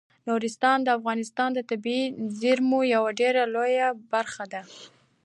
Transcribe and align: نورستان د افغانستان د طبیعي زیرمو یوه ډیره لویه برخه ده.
نورستان 0.27 0.77
د 0.83 0.89
افغانستان 0.99 1.49
د 1.53 1.59
طبیعي 1.69 2.05
زیرمو 2.39 2.79
یوه 2.95 3.09
ډیره 3.19 3.43
لویه 3.55 3.87
برخه 4.13 4.45
ده. 4.53 4.61